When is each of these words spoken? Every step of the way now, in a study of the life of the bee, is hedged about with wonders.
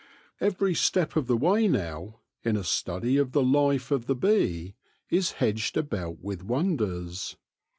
Every 0.39 0.73
step 0.73 1.15
of 1.15 1.27
the 1.27 1.37
way 1.37 1.67
now, 1.67 2.21
in 2.43 2.57
a 2.57 2.63
study 2.63 3.17
of 3.17 3.33
the 3.33 3.43
life 3.43 3.91
of 3.91 4.07
the 4.07 4.15
bee, 4.15 4.73
is 5.11 5.33
hedged 5.33 5.77
about 5.77 6.17
with 6.23 6.43
wonders. 6.43 7.37